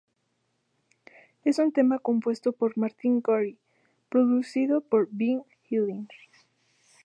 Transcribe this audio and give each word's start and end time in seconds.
Es 1.45 1.59
un 1.59 1.71
tema 1.71 1.99
compuesto 1.99 2.53
por 2.53 2.75
Martin 2.75 3.21
Gore, 3.21 3.55
producido 4.09 4.81
por 4.81 5.07
Ben 5.11 5.43
Hillier. 5.69 6.07